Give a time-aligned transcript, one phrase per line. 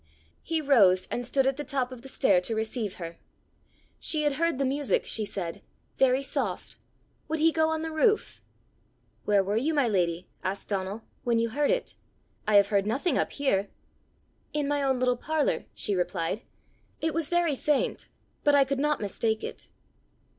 [0.41, 3.19] He rose and stood at the top of the stair to receive her.
[3.99, 5.61] She had heard the music, she said
[5.99, 6.79] very soft:
[7.27, 8.41] would he go on the roof?
[9.25, 11.93] "Where were you, my lady," asked Donal, "when you heard it?
[12.47, 13.69] I have heard nothing up here!"
[14.53, 16.41] "In my own little parlour," she replied.
[16.99, 18.07] "It was very faint,
[18.43, 19.67] but I could not mistake it."